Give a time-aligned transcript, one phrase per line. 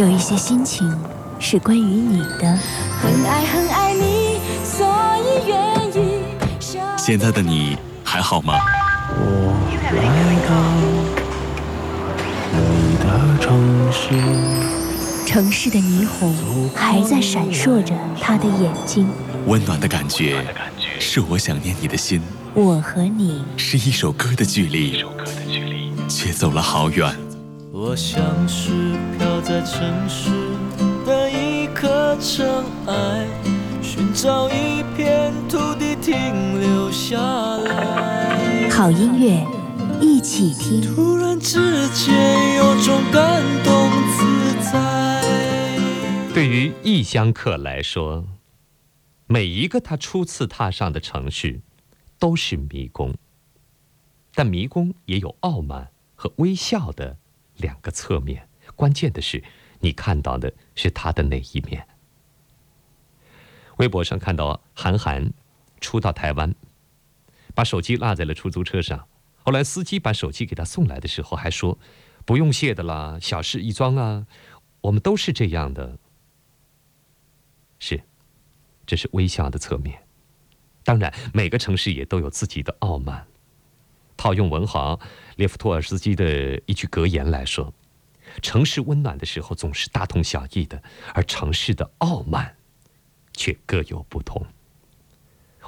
[0.00, 0.90] 有一些心情
[1.38, 2.58] 是关于你的。
[3.02, 4.86] 很爱很爱你，所
[5.18, 5.58] 以愿
[5.94, 6.22] 意。
[6.96, 8.54] 现在的你还好吗？
[9.12, 9.52] 我
[9.92, 10.00] 来
[10.48, 10.56] 到
[12.56, 13.04] 你的
[13.42, 19.06] 城市，城市的霓虹还在闪烁着他的眼睛。
[19.48, 20.42] 温暖的感觉，
[20.98, 22.22] 是我想念你的心。
[22.54, 25.04] 我和你是一首歌的距离，
[26.08, 27.14] 却走了好远。
[27.82, 30.28] 我像是飘在城市
[31.06, 32.46] 的一颗尘
[32.86, 33.26] 埃，
[33.82, 37.16] 寻找一片土地停留下
[37.56, 38.68] 来。
[38.68, 39.46] 好音乐，
[39.98, 40.82] 一起听。
[40.94, 45.24] 突然之间有种感动自在。
[46.34, 48.26] 对于异乡客来说，
[49.26, 51.62] 每一个他初次踏上的城市，
[52.18, 53.14] 都是迷宫。
[54.34, 57.16] 但迷宫也有傲慢和微笑的
[57.60, 58.48] 两个侧面。
[58.74, 59.42] 关键的是，
[59.80, 61.86] 你看到的是他的哪一面？
[63.76, 65.32] 微博上看到韩寒
[65.80, 66.54] 初到台湾，
[67.54, 69.06] 把手机落在了出租车上。
[69.44, 71.78] 后来司机把手机给他送来的时候，还说
[72.26, 74.26] ：“不用谢的啦，小事一桩啊，
[74.82, 75.98] 我们都是这样的。”
[77.78, 78.02] 是。
[78.86, 80.02] 这是微笑的侧面，
[80.82, 83.24] 当然，每个城市也都有自己的傲慢。
[84.20, 85.00] 套用文豪
[85.36, 87.72] 列夫托尔斯基的一句格言来说
[88.42, 90.82] ：“城市温暖的时候总是大同小异的，
[91.14, 92.54] 而城市的傲慢
[93.32, 94.44] 却各有不同。”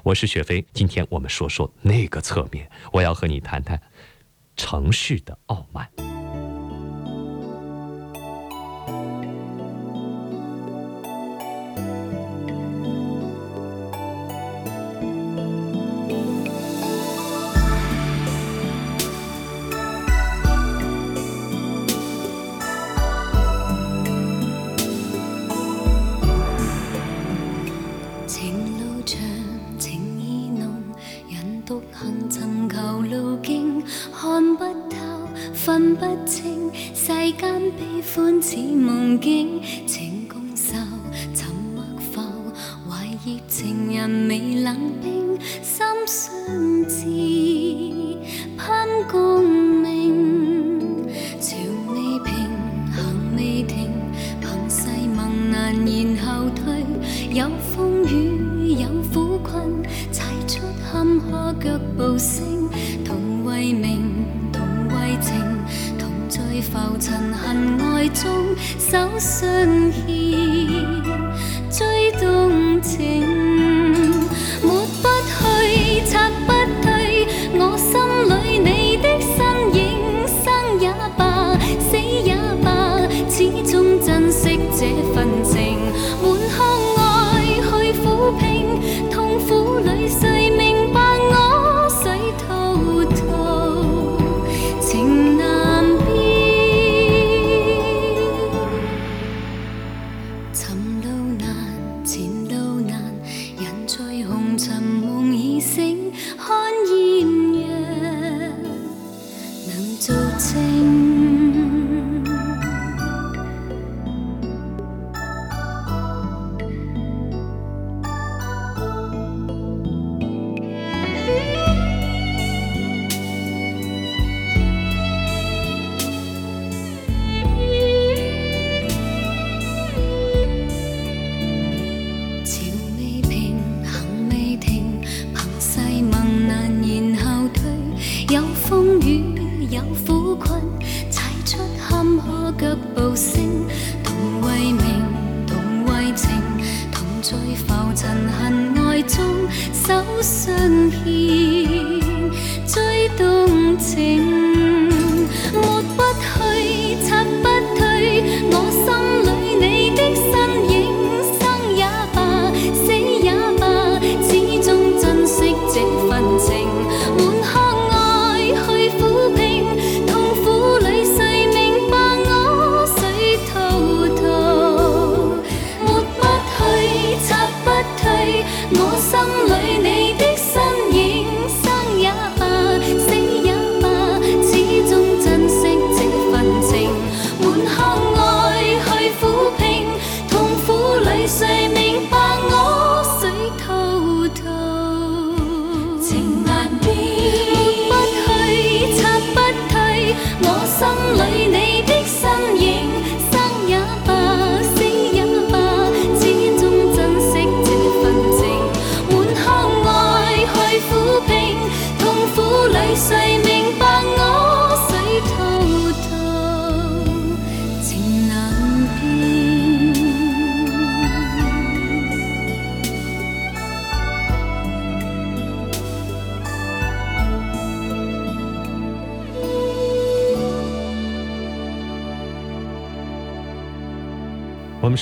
[0.05, 3.81] 我是雪飞，今天我们说说那个侧面，我要和你谈谈
[4.55, 5.89] 城市的傲慢。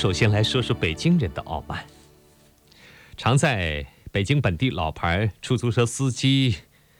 [0.01, 1.85] 首先来说说北京人的傲慢。
[3.15, 6.55] 常在北京本地老牌出租车司机、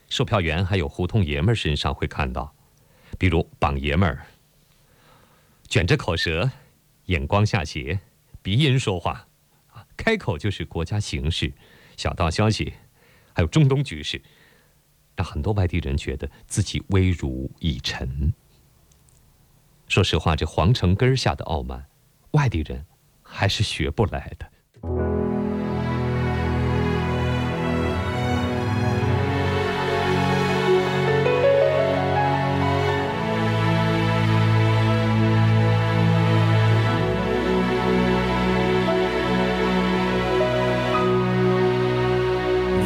[0.08, 2.54] 售票员还有胡同爷们儿身上会看到，
[3.18, 4.24] 比如榜爷们儿，
[5.68, 6.48] 卷着口舌，
[7.06, 7.98] 眼光下斜，
[8.40, 9.26] 鼻音说话，
[9.96, 11.52] 开口就是国家形势、
[11.96, 12.72] 小道消息，
[13.32, 14.22] 还有中东局势，
[15.16, 18.32] 让很多外地人觉得自己危如已沉。
[19.88, 21.86] 说实话，这皇城根儿下的傲慢，
[22.30, 22.86] 外地人
[23.34, 24.46] 还是学不来的。
[42.78, 42.84] 你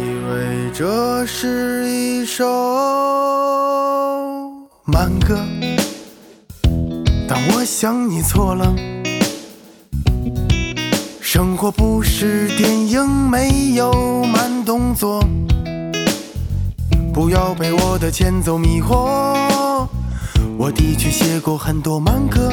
[0.00, 2.44] 以为这是一首
[4.84, 5.44] 慢歌，
[7.28, 8.72] 但我想你错了。
[11.36, 15.22] 生活不是电影，没有慢动作。
[17.12, 19.86] 不要被我的前奏迷惑，
[20.56, 22.50] 我的确写过很多慢歌，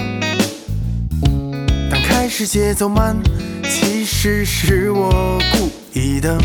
[1.90, 3.16] 但开始节奏慢，
[3.70, 6.38] 其实是我故意的。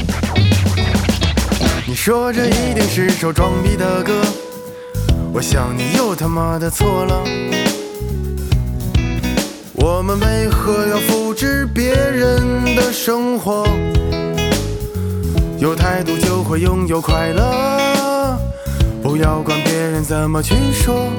[1.88, 4.22] 你说这一定是首装逼的歌，
[5.32, 7.24] 我想你又他妈的错了。
[9.80, 13.64] 我们为何要复制别人的生活？
[15.58, 18.38] 有态度就会拥有快乐，
[19.02, 21.12] 不要管别人怎么去说，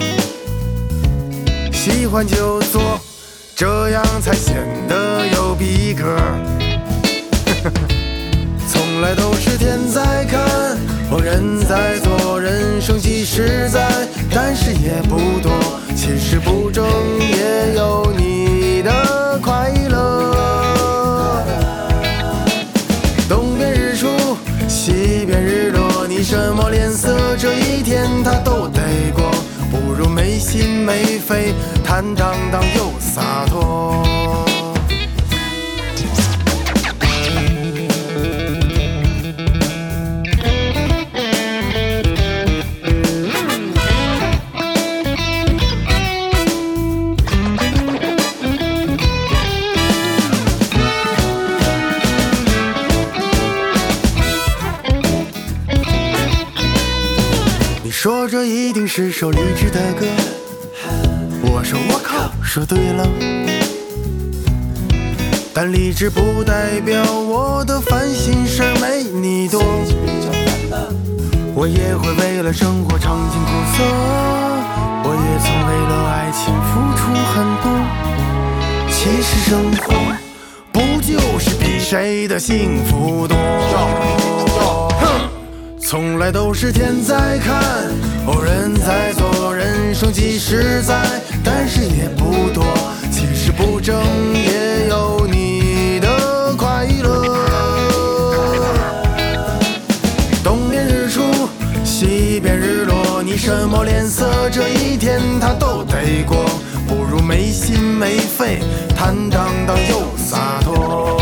[1.72, 2.82] 喜欢就做，
[3.56, 4.56] 这样才显
[4.88, 6.18] 得有逼格。
[8.68, 10.78] 从来都是天在看，
[11.10, 13.90] 我人在做，人生即实在，
[14.34, 15.52] 但是也不多，
[15.96, 16.86] 其实不争
[17.20, 17.69] 也
[30.52, 31.54] 心没飞，
[31.86, 34.04] 坦荡荡又洒脱。
[57.84, 60.08] 你说这一定是首励志的歌，
[62.50, 63.08] 说对了。
[65.54, 69.62] 但理智不代表我的烦心事儿没你多，
[71.54, 73.84] 我也会为了生活尝尽苦涩，
[75.04, 77.70] 我也曾为了爱情付出很多。
[78.90, 79.94] 其实生活
[80.72, 83.38] 不就是比谁的幸福多？
[85.00, 85.04] 哼。
[85.80, 87.62] 从来都是天在看，
[88.26, 89.39] 哦人在做，人
[90.00, 90.96] 生即实在，
[91.44, 92.64] 但是也不多，
[93.12, 94.02] 其实不争
[94.34, 97.22] 也有你的快乐。
[100.42, 101.22] 东边日出，
[101.84, 106.46] 西边日落，你什么脸色，这一天他都得过，
[106.88, 108.60] 不如没心没肺，
[108.96, 111.20] 坦荡荡又洒脱。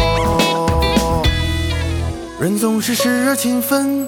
[2.39, 4.07] 人总是时而勤奋。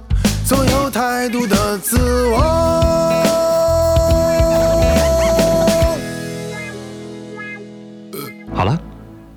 [0.51, 1.95] 做有态度的自
[2.27, 2.37] 我。
[8.53, 8.77] 好了，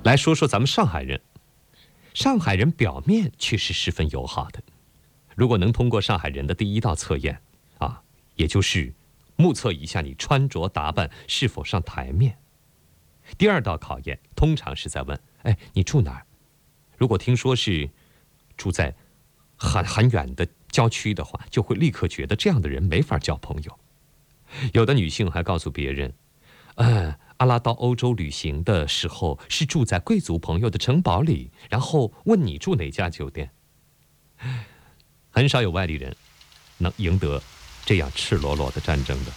[0.03, 1.21] 来说说咱们上海人。
[2.13, 4.61] 上海人表面却是十分友好的。
[5.35, 7.39] 如果能通过上海人的第一道测验，
[7.77, 8.01] 啊，
[8.35, 8.93] 也就是
[9.37, 12.37] 目测一下你穿着打扮是否上台面。
[13.37, 16.25] 第二道考验通常是在问：哎，你住哪儿？
[16.97, 17.89] 如果听说是
[18.57, 18.93] 住在
[19.55, 20.45] 很很远的
[20.75, 23.79] 郊区的话，就会立刻觉得这样的人没法交朋友。
[24.73, 26.13] 有的女性还告诉别人，
[26.75, 27.15] 嗯。
[27.37, 33.51] 阿拉到欧洲旅行的时候，是住在贵族朋友的城堡里，然后问你住哪家酒店。
[35.31, 36.15] 很少有外地人
[36.77, 37.41] 能赢得
[37.85, 39.31] 这样赤裸裸的战争的。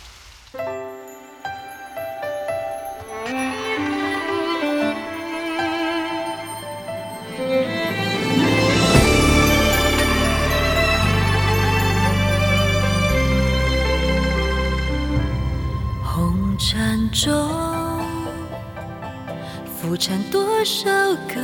[19.98, 20.88] 缠多少
[21.26, 21.40] 个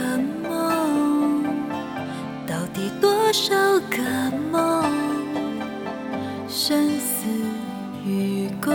[0.49, 1.43] 梦，
[2.47, 3.53] 到底多少
[3.91, 3.99] 个
[4.53, 4.85] 梦？
[6.49, 7.27] 生死
[8.07, 8.73] 与共，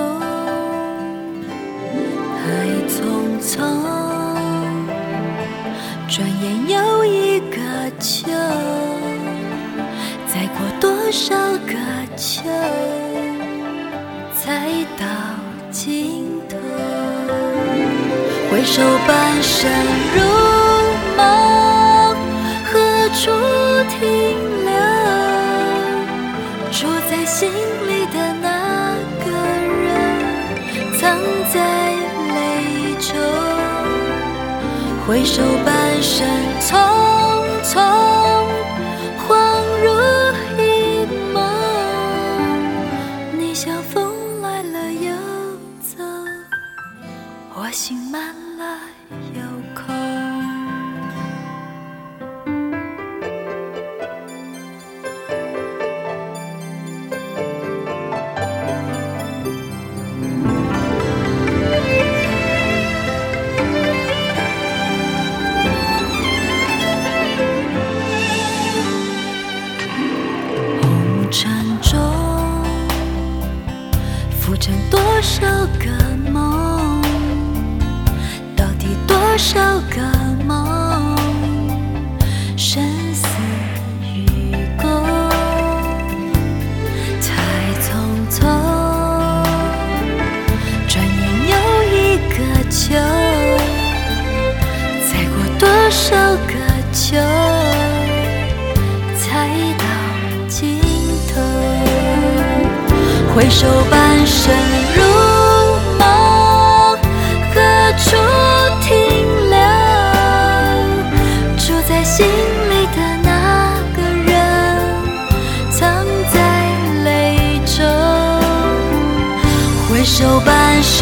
[2.36, 2.44] 太
[2.90, 3.58] 匆匆，
[6.10, 7.58] 转眼又一个
[8.00, 8.30] 秋，
[10.28, 11.34] 再过多少
[11.66, 11.74] 个
[12.18, 12.44] 秋，
[14.36, 15.06] 才到
[15.72, 16.99] 尽头？
[18.52, 19.70] 回首半生
[20.16, 20.22] 如
[21.16, 21.22] 梦，
[22.66, 22.74] 何
[23.14, 23.30] 处
[23.88, 24.00] 停
[24.66, 24.74] 留？
[26.72, 27.52] 住在心
[27.88, 28.48] 里的那
[29.24, 29.28] 个
[29.86, 29.88] 人，
[31.00, 31.00] 藏
[31.54, 31.56] 在
[32.34, 32.38] 泪
[33.00, 33.08] 中。
[35.08, 36.28] 回首半生
[36.60, 36.70] 匆
[37.64, 37.78] 匆，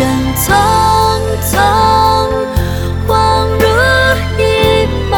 [0.07, 0.47] 人匆
[1.51, 1.55] 匆，
[3.05, 3.11] 恍
[3.59, 3.65] 如
[4.41, 4.41] 一
[5.09, 5.13] 梦。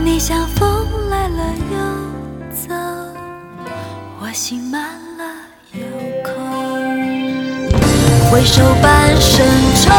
[0.00, 0.58] 你像风
[1.08, 1.38] 来了
[1.70, 1.76] 又
[2.52, 2.74] 走，
[4.20, 4.82] 我心满
[5.18, 5.22] 了
[5.72, 5.80] 又
[6.24, 6.28] 空。
[8.28, 9.90] 回首半生愁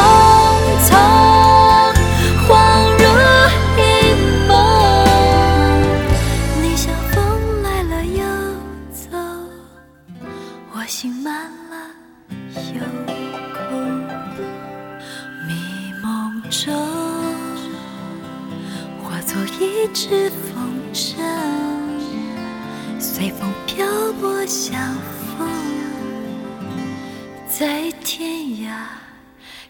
[27.57, 27.91] 在。
[28.03, 28.29] 天
[28.67, 28.85] 涯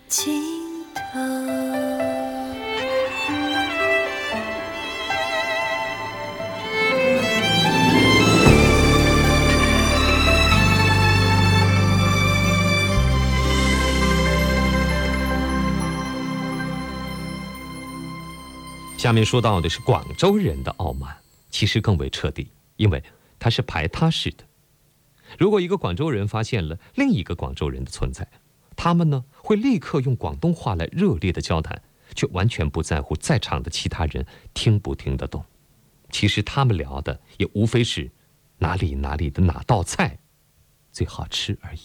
[0.08, 1.20] 尽头。
[18.98, 21.16] 下面说到的是广州人的傲慢，
[21.52, 22.48] 其实更为彻底，
[22.78, 23.04] 因为
[23.38, 24.51] 它是排他式的。
[25.38, 28.28] 如果一个广州人发现了另一个广州人的存在，
[28.76, 31.82] 他们呢会立刻用广东话来热烈的交谈，
[32.16, 35.44] 却完全不在乎在场的其他人听不听得懂。
[36.10, 38.12] 其实他们聊的也无非是
[38.58, 40.20] 哪里哪里的哪道菜
[40.92, 41.80] 最好吃而已。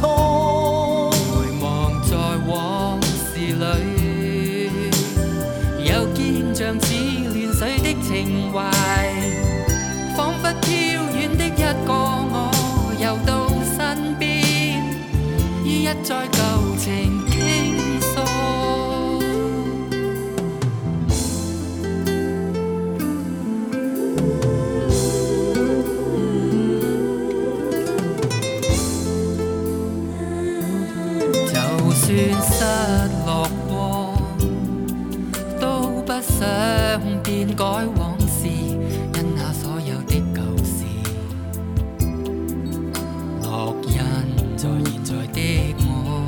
[0.00, 0.06] 回
[1.60, 2.16] 望在
[2.46, 4.70] 往事里，
[5.84, 6.86] 又见像似
[7.32, 8.56] 乱水的情怀，
[10.16, 10.70] 仿佛飘
[11.16, 12.50] 远的一个我，
[13.00, 14.28] 游到身边，
[15.64, 16.26] 一再
[37.58, 40.84] 改往事，因那所有的舊事，
[43.42, 43.98] 烙印
[44.56, 46.24] 在現在的我。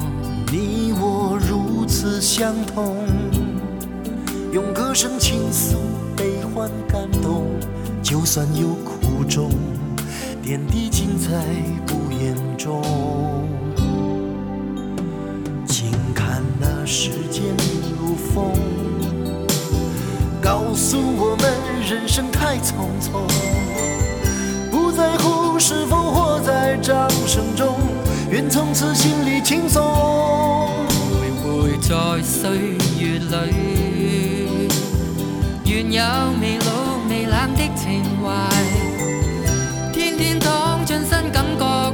[0.51, 2.97] 你我如此相同，
[4.53, 5.77] 用歌声倾诉
[6.17, 7.47] 悲欢感动，
[8.03, 9.53] 就算有苦衷，
[10.43, 11.45] 点滴尽在
[11.87, 12.83] 不言中。
[15.65, 17.45] 请看那时间，
[20.51, 21.49] 告诉我们
[21.89, 23.23] 人生太匆匆，
[24.69, 27.77] 不在乎是否活在掌声中，
[28.33, 29.81] 愿从此心里轻松。
[30.91, 32.51] 徘徊在岁
[32.99, 34.69] 月里，
[35.67, 36.03] 愿有
[36.41, 38.35] 未老未冷的情怀，
[39.93, 41.90] 天天躺進新感觉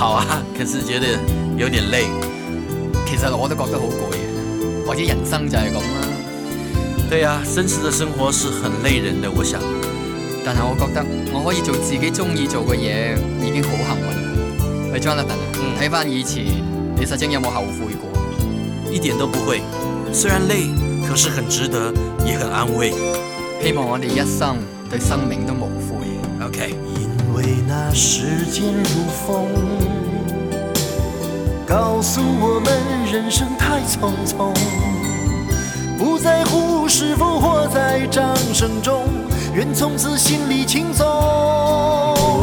[0.00, 1.08] 好啊，可是觉得
[1.58, 2.06] 有点累。
[3.06, 6.08] 其實我都覺得好攰，或者人生就係咁啦。
[7.10, 9.60] 对啊，真实的生活是很累人的，我想。
[10.42, 14.90] 但係我覺得我可以做自己中意做嘅嘢，已經好幸運。
[14.90, 16.46] 喂，Jonathan 啊，睇翻以前，
[16.96, 18.90] 你實情有冇後悔過？
[18.90, 19.60] 一點都不會，
[20.14, 20.70] 雖然累，
[21.06, 21.92] 可是很值得，
[22.24, 22.94] 也很安慰。
[23.62, 24.56] 希望我哋一生
[24.88, 26.08] 對生命都無悔。
[26.42, 29.46] OK，因为那时间如风，
[31.70, 32.68] 告诉我们
[33.12, 34.52] 人生太匆匆，
[35.96, 39.04] 不在乎是否活在掌声中，
[39.54, 41.06] 愿从此心里轻松。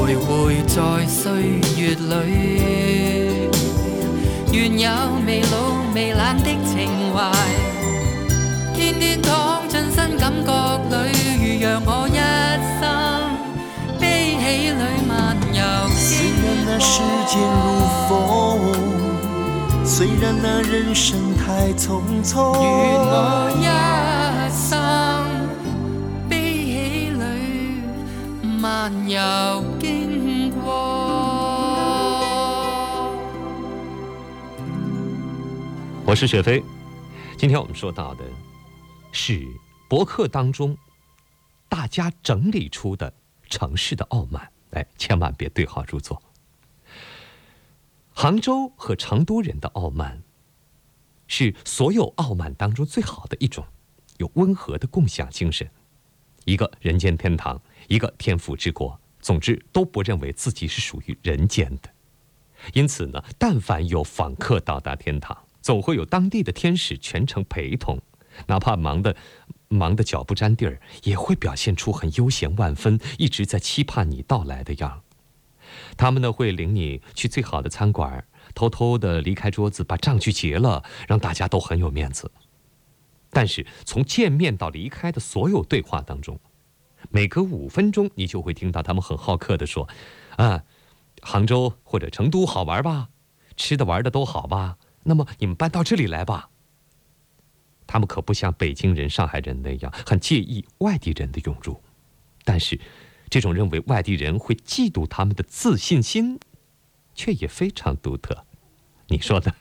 [0.07, 3.49] 徘徊在岁月里，
[4.53, 4.89] 愿有
[5.25, 7.29] 未老未冷的情怀，
[8.73, 11.11] 天天躺进新感觉里，
[11.43, 12.15] 如让我一
[12.79, 12.87] 生
[13.99, 15.61] 悲喜里漫游
[19.97, 23.65] 虽然那人生太匆匆，願我一
[24.53, 24.69] 生
[26.29, 27.17] 悲喜里
[28.47, 29.19] 漫遊
[29.79, 30.61] 經過。
[36.05, 36.63] 我是雪飞，
[37.35, 38.23] 今天我们说到的
[39.11, 39.47] 是
[39.89, 40.77] 博客当中
[41.67, 43.11] 大家整理出的
[43.49, 46.21] 城市的傲慢，哎，千万别对号入座。
[48.19, 50.23] 杭州和成都人的傲慢，
[51.27, 53.63] 是所有傲慢当中最好的一种，
[54.17, 55.69] 有温和的共享精神，
[56.43, 61.91] 一个人间天堂，一个天府之国，总之都不认为自己是属于人间的。
[62.73, 68.01] 因此呢，但凡有访客到达天堂，总会有当地的天使全程陪同，
[68.47, 69.15] 哪怕忙的
[69.67, 75.01] 忙得脚不沾地儿，也会表现出很悠闲万分，一直在期盼你到来的样儿。
[75.97, 82.31] 他们呢会领你去最好的餐馆，偷偷的离开桌子，把账去结了，让大家都很有面子。
[83.29, 86.39] 但是从见面到离开的所有对话当中，
[87.09, 89.89] 每隔五分钟你就会听到他们很好客的说
[90.37, 90.63] ：“啊，
[91.21, 93.09] 杭州或者成都好玩吧？
[93.57, 94.77] 吃的玩的都好吧？
[95.03, 96.49] 那么你们搬到这里来吧。”
[97.85, 101.81] 他们可不像北京人、上海人那样很介意外地人的涌入，
[102.43, 102.77] 但是
[103.29, 106.39] 这种认为外地人会嫉妒他们的自信心，
[107.13, 108.45] 却也非常独特。
[109.07, 109.53] 你说呢？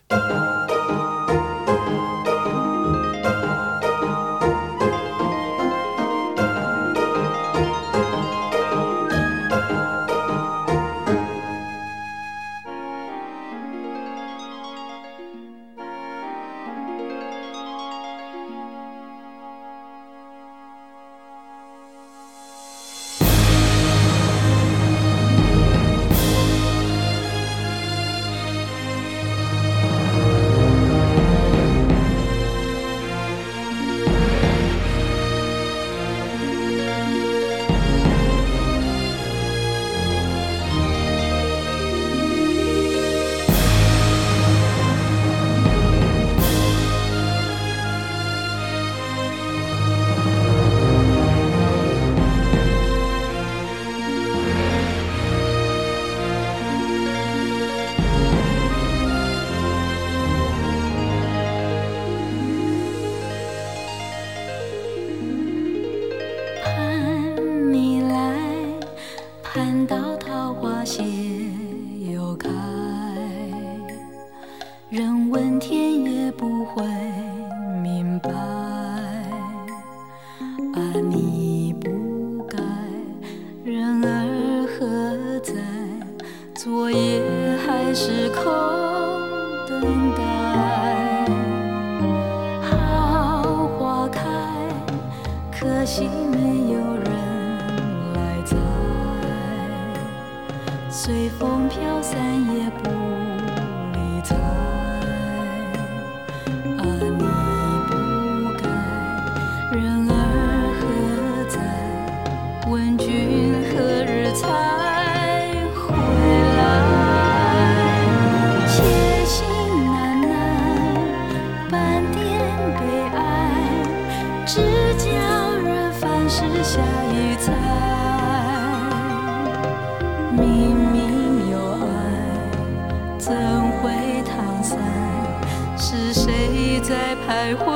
[136.87, 137.67] 在徘徊？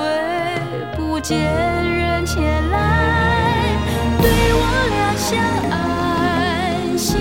[0.97, 2.77] 不见人前来，
[4.23, 5.37] 对我俩相
[5.73, 7.19] 爱，心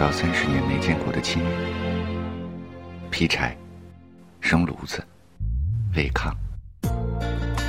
[0.00, 1.52] 到三十年没见过的亲人，
[3.10, 3.54] 劈柴、
[4.40, 5.04] 生炉子、
[5.94, 6.32] 煨炕。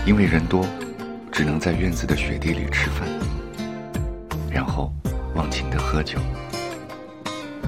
[0.06, 0.66] 因为人多，
[1.30, 3.06] 只能在院子的雪地里吃饭，
[4.50, 4.94] 然后
[5.36, 6.20] 忘情的喝酒，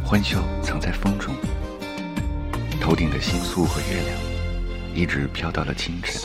[0.01, 1.35] 欢笑藏在风中。
[2.79, 4.17] 头顶的星宿和月亮，
[4.95, 6.21] 一直飘到了清晨。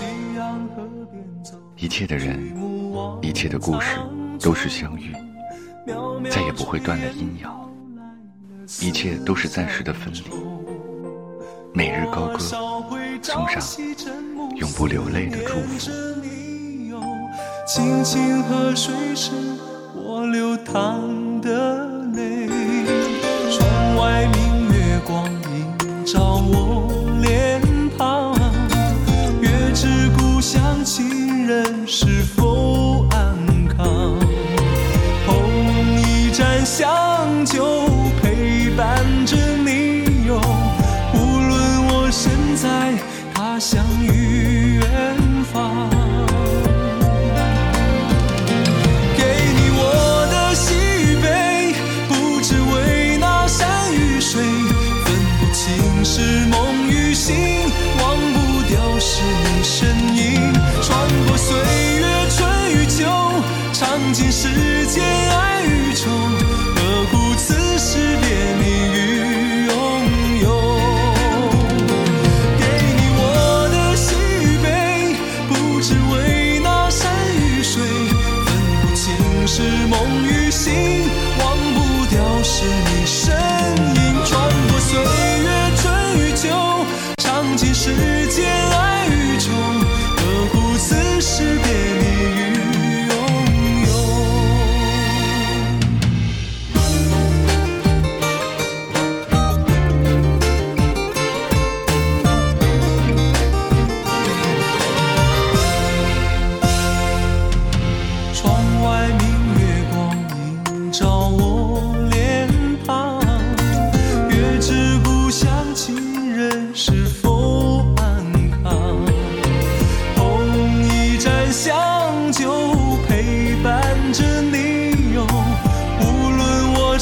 [1.75, 2.41] 一切的人，
[3.21, 3.99] 一切的故事，
[4.41, 5.13] 都是相遇，
[6.31, 7.68] 再也不会断了阴阳。
[8.81, 10.25] 一切都是暂时的分离。
[11.73, 13.63] 每日高歌，送上
[14.57, 15.91] 永不流泪的祝福。
[17.67, 19.31] 轻轻河水是
[19.95, 22.47] 我流淌的泪。
[23.51, 27.63] 窗外明月光映照我脸
[27.97, 28.35] 庞，
[29.41, 29.51] 月
[30.19, 30.85] 故乡
[31.47, 33.35] 人是否安
[33.67, 34.19] 康？
[35.27, 35.35] 捧
[36.03, 36.65] 一盏
[37.47, 37.78] 酒。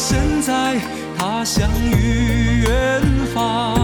[0.09, 0.77] 身在
[1.19, 3.03] 他乡与远
[3.35, 3.75] 方。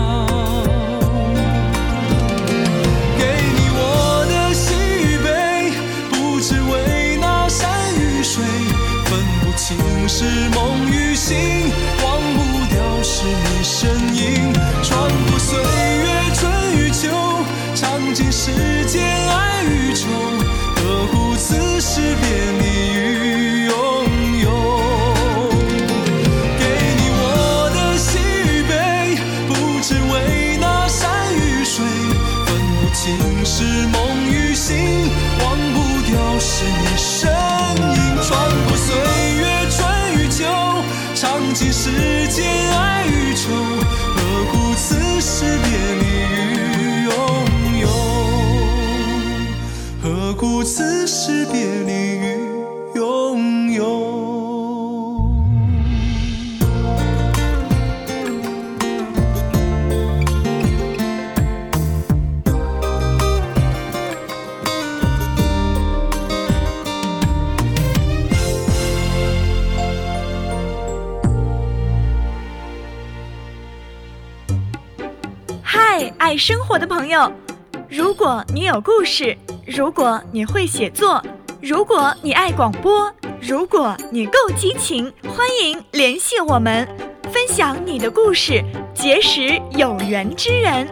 [3.18, 3.24] 给
[3.56, 5.72] 你我的喜与悲，
[6.12, 8.44] 不只为那山与水，
[9.06, 9.76] 分不清
[10.08, 11.34] 是梦与醒，
[12.04, 12.40] 忘不
[12.72, 16.06] 掉是你身影，穿过岁月
[16.36, 16.40] 春
[16.76, 17.10] 与秋，
[17.74, 18.52] 尝尽世
[18.86, 20.06] 间爱与愁，
[20.76, 22.51] 何苦此时别
[50.64, 52.38] 此时别离与
[52.94, 54.12] 拥有？
[75.60, 77.32] 嗨，爱生活的朋友，
[77.88, 81.22] 如果你有故事，如果你会写作，
[81.60, 86.86] 如果你爱广播，如果你够激情，欢迎联系我们，
[87.32, 90.88] 分享你的故事，结识有缘之人。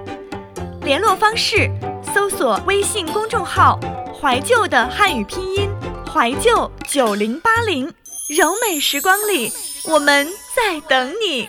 [0.83, 1.69] 联络方式：
[2.15, 3.79] 搜索微信公众号
[4.15, 5.69] “怀旧的汉语拼音”，
[6.07, 7.93] 怀旧九零八零，
[8.37, 9.53] 柔美时光里，
[9.89, 11.49] 我们在等你。